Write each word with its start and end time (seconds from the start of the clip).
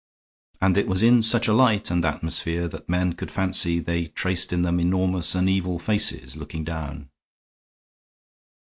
And 0.59 0.77
it 0.77 0.87
was 0.87 1.03
in 1.03 1.21
such 1.21 1.47
a 1.47 1.53
light 1.53 1.91
and 1.91 2.03
atmosphere 2.03 2.67
that 2.69 2.89
men 2.89 3.13
could 3.13 3.29
fancy 3.29 3.77
they 3.79 4.07
traced 4.07 4.51
in 4.51 4.63
them 4.63 4.79
enormous 4.79 5.35
and 5.35 5.47
evil 5.47 5.77
faces, 5.77 6.35
looking 6.35 6.63
down. 6.63 7.11